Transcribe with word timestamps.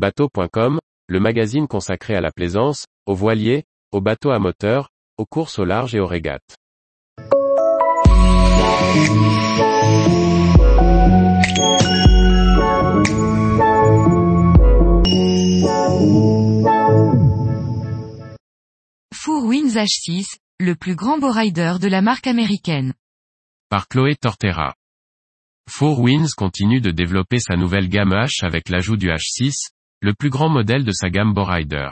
Bateau.com, 0.00 0.80
le 1.08 1.20
magazine 1.20 1.68
consacré 1.68 2.14
à 2.14 2.22
la 2.22 2.32
plaisance, 2.32 2.86
aux 3.04 3.14
voiliers, 3.14 3.64
aux 3.92 4.00
bateaux 4.00 4.30
à 4.30 4.38
moteur, 4.38 4.88
aux 5.18 5.26
courses 5.26 5.58
au 5.58 5.66
large 5.66 5.94
et 5.94 6.00
aux 6.00 6.06
régates. 6.06 6.56
Four 19.12 19.44
Winds 19.44 19.74
H6, 19.74 20.38
le 20.60 20.76
plus 20.76 20.94
grand 20.94 21.18
rider 21.30 21.74
de 21.78 21.88
la 21.88 22.00
marque 22.00 22.26
américaine. 22.26 22.94
Par 23.68 23.86
Chloé 23.86 24.16
Tortera. 24.16 24.72
Four 25.68 26.00
Winds 26.00 26.30
continue 26.34 26.80
de 26.80 26.90
développer 26.90 27.38
sa 27.38 27.56
nouvelle 27.56 27.90
gamme 27.90 28.14
H 28.14 28.46
avec 28.46 28.70
l'ajout 28.70 28.96
du 28.96 29.08
H6, 29.08 29.72
le 30.02 30.14
plus 30.14 30.30
grand 30.30 30.48
modèle 30.48 30.84
de 30.84 30.92
sa 30.92 31.10
gamme 31.10 31.34
Bowrider. 31.34 31.90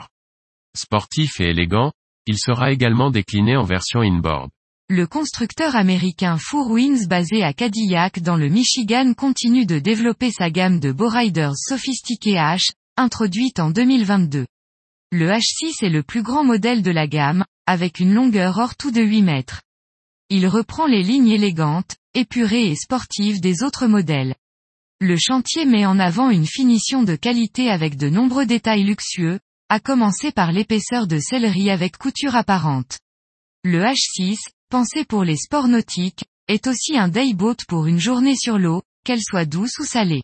Sportif 0.75 1.39
et 1.39 1.49
élégant, 1.49 1.91
il 2.25 2.39
sera 2.39 2.71
également 2.71 3.11
décliné 3.11 3.55
en 3.55 3.63
version 3.63 4.01
inboard. 4.01 4.49
Le 4.89 5.05
constructeur 5.05 5.75
américain 5.75 6.37
Four 6.39 6.71
Winds 6.71 7.07
basé 7.07 7.43
à 7.43 7.53
Cadillac 7.53 8.21
dans 8.21 8.35
le 8.35 8.49
Michigan 8.49 9.13
continue 9.13 9.67
de 9.67 9.77
développer 9.77 10.31
sa 10.31 10.49
gamme 10.49 10.79
de 10.79 10.91
Bowriders 10.91 11.55
sophistiqués 11.55 12.33
H, 12.33 12.71
introduite 12.97 13.59
en 13.59 13.69
2022. 13.69 14.47
Le 15.11 15.29
H6 15.29 15.85
est 15.85 15.89
le 15.89 16.01
plus 16.01 16.23
grand 16.23 16.43
modèle 16.43 16.81
de 16.81 16.91
la 16.91 17.05
gamme, 17.05 17.45
avec 17.67 17.99
une 17.99 18.15
longueur 18.15 18.57
hors 18.57 18.75
tout 18.75 18.89
de 18.89 19.01
8 19.01 19.21
mètres. 19.21 19.61
Il 20.29 20.47
reprend 20.47 20.87
les 20.87 21.03
lignes 21.03 21.29
élégantes, 21.29 21.95
épurées 22.15 22.71
et 22.71 22.75
sportives 22.75 23.41
des 23.41 23.61
autres 23.61 23.85
modèles. 23.85 24.33
Le 25.01 25.15
chantier 25.15 25.65
met 25.65 25.85
en 25.85 25.97
avant 25.97 26.29
une 26.29 26.45
finition 26.45 27.03
de 27.03 27.15
qualité 27.15 27.69
avec 27.69 27.95
de 27.95 28.09
nombreux 28.09 28.45
détails 28.45 28.83
luxueux, 28.83 29.39
à 29.69 29.79
commencer 29.79 30.33
par 30.33 30.51
l'épaisseur 30.51 31.07
de 31.07 31.19
céleri 31.19 31.69
avec 31.69 31.97
couture 31.97 32.35
apparente. 32.35 32.99
Le 33.63 33.81
H6, 33.81 34.37
pensé 34.69 35.05
pour 35.05 35.23
les 35.23 35.37
sports 35.37 35.69
nautiques, 35.69 36.25
est 36.49 36.67
aussi 36.67 36.97
un 36.97 37.07
dayboat 37.07 37.55
pour 37.69 37.85
une 37.85 37.99
journée 37.99 38.35
sur 38.35 38.57
l'eau, 38.57 38.81
qu'elle 39.05 39.21
soit 39.21 39.45
douce 39.45 39.79
ou 39.79 39.85
salée. 39.85 40.23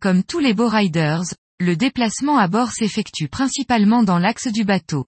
Comme 0.00 0.24
tous 0.24 0.38
les 0.38 0.54
beaux 0.54 0.68
riders, 0.68 1.24
le 1.60 1.76
déplacement 1.76 2.38
à 2.38 2.48
bord 2.48 2.72
s'effectue 2.72 3.28
principalement 3.28 4.04
dans 4.04 4.18
l'axe 4.18 4.48
du 4.48 4.64
bateau. 4.64 5.04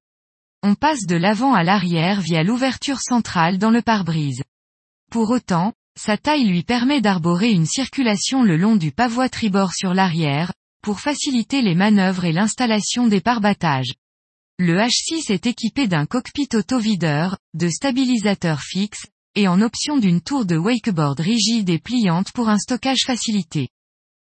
On 0.62 0.75
passe 0.75 1.06
de 1.06 1.17
l'avant 1.17 1.55
à 1.55 1.62
l'arrière 1.62 2.21
via 2.21 2.43
l'ouverture 2.43 3.01
centrale 3.01 3.56
dans 3.56 3.71
le 3.71 3.81
pare-brise. 3.81 4.43
Pour 5.11 5.31
autant, 5.31 5.73
sa 5.99 6.17
taille 6.17 6.47
lui 6.47 6.63
permet 6.63 7.01
d'arborer 7.01 7.51
une 7.51 7.67
circulation 7.67 8.43
le 8.43 8.57
long 8.57 8.77
du 8.77 8.93
pavois 8.93 9.29
tribord 9.29 9.73
sur 9.75 9.95
l'arrière, 9.95 10.53
pour 10.83 11.01
faciliter 11.01 11.63
les 11.63 11.75
manœuvres 11.75 12.25
et 12.25 12.33
l'installation 12.33 13.07
des 13.07 13.21
pare-battages. 13.21 13.95
Le 14.59 14.77
H6 14.79 15.33
est 15.33 15.47
équipé 15.47 15.89
d'un 15.89 16.07
cockpit 16.07 16.49
auto-videur, 16.55 17.39
de 17.55 17.69
stabilisateurs 17.69 18.61
fixes, 18.61 19.07
et 19.35 19.49
en 19.49 19.63
option 19.63 19.97
d'une 19.97 20.21
tour 20.21 20.45
de 20.45 20.57
wakeboard 20.57 21.21
rigide 21.21 21.71
et 21.71 21.79
pliante 21.79 22.33
pour 22.33 22.49
un 22.49 22.59
stockage 22.59 23.05
facilité. 23.07 23.69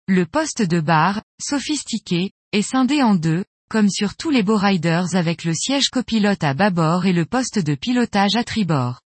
Le 0.08 0.26
poste 0.26 0.62
de 0.62 0.80
barre, 0.80 1.22
sophistiqué, 1.40 2.32
est 2.52 2.62
scindé 2.62 3.02
en 3.02 3.14
deux, 3.14 3.44
comme 3.70 3.88
sur 3.88 4.16
tous 4.16 4.30
les 4.30 4.42
beaux 4.42 4.56
riders 4.56 5.14
avec 5.14 5.44
le 5.44 5.54
siège 5.54 5.88
copilote 5.88 6.44
à 6.44 6.54
bâbord 6.54 7.06
et 7.06 7.12
le 7.12 7.24
poste 7.24 7.58
de 7.58 7.74
pilotage 7.74 8.36
à 8.36 8.44
tribord. 8.44 9.00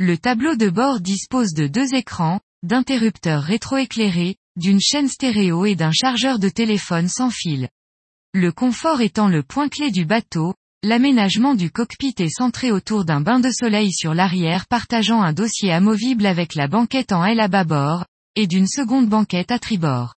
Le 0.00 0.16
tableau 0.16 0.54
de 0.54 0.70
bord 0.70 1.00
dispose 1.00 1.54
de 1.54 1.66
deux 1.66 1.92
écrans, 1.92 2.38
d'interrupteurs 2.62 3.42
rétroéclairés, 3.42 4.36
d'une 4.54 4.80
chaîne 4.80 5.08
stéréo 5.08 5.66
et 5.66 5.74
d'un 5.74 5.90
chargeur 5.90 6.38
de 6.38 6.48
téléphone 6.48 7.08
sans 7.08 7.30
fil. 7.30 7.68
Le 8.32 8.52
confort 8.52 9.00
étant 9.00 9.26
le 9.26 9.42
point 9.42 9.68
clé 9.68 9.90
du 9.90 10.04
bateau, 10.04 10.54
l'aménagement 10.84 11.56
du 11.56 11.72
cockpit 11.72 12.14
est 12.18 12.28
centré 12.28 12.70
autour 12.70 13.04
d'un 13.04 13.20
bain 13.20 13.40
de 13.40 13.50
soleil 13.50 13.90
sur 13.92 14.14
l'arrière 14.14 14.68
partageant 14.68 15.20
un 15.20 15.32
dossier 15.32 15.72
amovible 15.72 16.26
avec 16.26 16.54
la 16.54 16.68
banquette 16.68 17.10
en 17.10 17.24
L 17.24 17.40
à 17.40 17.48
bâbord, 17.48 18.04
et 18.36 18.46
d'une 18.46 18.68
seconde 18.68 19.08
banquette 19.08 19.50
à 19.50 19.58
tribord. 19.58 20.14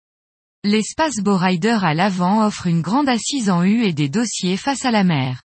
L'espace 0.64 1.18
Bowrider 1.22 1.80
à 1.81 1.96
l'avant 1.96 2.46
offre 2.46 2.68
une 2.68 2.84
grande 2.84 3.09
assise 3.09 3.50
en 3.50 3.64
U 3.64 3.84
et 3.84 3.94
des 3.94 4.09
dossiers 4.09 4.58
face 4.58 4.86
à 4.86 4.91
la 4.91 5.03
mer. 5.03 5.41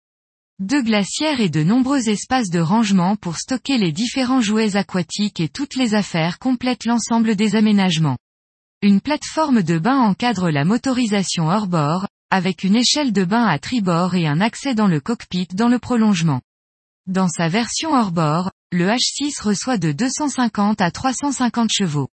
Deux 0.59 0.83
glacières 0.83 1.41
et 1.41 1.49
de 1.49 1.63
nombreux 1.63 2.09
espaces 2.09 2.51
de 2.51 2.61
rangement 2.61 3.17
pour 3.17 3.37
stocker 3.37 3.79
les 3.79 3.91
différents 3.91 4.41
jouets 4.41 4.77
aquatiques 4.77 5.41
et 5.41 5.49
toutes 5.49 5.75
les 5.75 5.95
affaires 5.95 6.39
complètent 6.39 6.85
l'ensemble 6.85 7.35
des 7.35 7.57
aménagements. 7.57 8.19
Une 8.81 9.01
plateforme 9.01 9.63
de 9.63 9.79
bain 9.79 9.99
encadre 9.99 10.51
la 10.51 10.65
motorisation 10.65 11.49
hors 11.49 11.67
bord, 11.67 12.07
avec 12.31 12.65
une 12.65 12.77
échelle 12.77 13.13
de 13.13 13.25
bain 13.25 13.45
à 13.45 13.59
tribord 13.59 14.15
et 14.15 14.27
un 14.27 14.41
accès 14.41 14.75
dans 14.75 14.87
le 14.87 15.01
cockpit 15.01 15.49
dans 15.53 15.69
le 15.69 15.79
prolongement. 15.79 16.41
Dans 17.07 17.29
sa 17.29 17.49
version 17.49 17.95
hors 17.95 18.13
bord, 18.13 18.53
le 18.71 18.87
H6 18.87 19.43
reçoit 19.43 19.79
de 19.79 19.91
250 19.91 20.81
à 20.81 20.91
350 20.91 21.71
chevaux. 21.73 22.09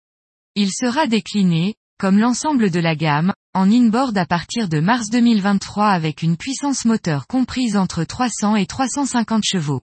Il 0.55 0.71
sera 0.71 1.06
décliné, 1.06 1.75
comme 1.99 2.19
l'ensemble 2.19 2.71
de 2.71 2.81
la 2.81 2.94
gamme, 2.94 3.33
en 3.55 3.71
inboard 3.71 4.19
à 4.19 4.27
partir 4.27 4.69
de 4.69 4.81
mars 4.81 5.11
2023 5.11 5.89
avec 5.89 6.23
une 6.23 6.37
puissance 6.37 6.85
moteur 6.85 7.27
comprise 7.27 7.77
entre 7.77 8.05
300 8.05 8.57
et 8.57 8.67
350 8.67 9.43
chevaux. 9.45 9.81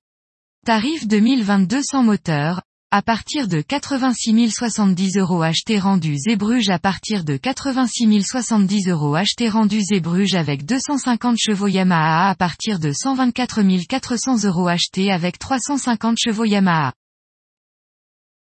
Tarif 0.66 1.08
2022 1.08 1.82
sans 1.82 2.04
moteur, 2.04 2.62
à 2.92 3.02
partir 3.02 3.48
de 3.48 3.62
86 3.62 4.52
070 4.52 5.18
euros 5.18 5.42
acheté 5.42 5.80
rendu 5.80 6.16
Zébruge 6.18 6.70
à 6.70 6.78
partir 6.78 7.24
de 7.24 7.38
86 7.38 8.24
070 8.24 8.90
euros 8.90 9.16
acheté 9.16 9.50
rendu 9.50 9.82
Zébruge 9.82 10.36
avec 10.36 10.66
250 10.66 11.38
chevaux 11.40 11.68
Yamaha 11.68 12.30
à 12.30 12.36
partir 12.36 12.78
de 12.80 12.92
124 12.92 13.62
400 13.88 14.44
euros 14.44 14.68
acheté 14.68 15.12
avec 15.12 15.40
350 15.40 16.18
chevaux 16.20 16.46
Yamaha. 16.46 16.94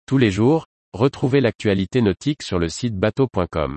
Tous 0.06 0.18
les 0.18 0.30
jours, 0.30 0.66
Retrouvez 0.96 1.42
l'actualité 1.42 2.00
nautique 2.00 2.42
sur 2.42 2.58
le 2.58 2.70
site 2.70 2.96
bateau.com. 2.96 3.76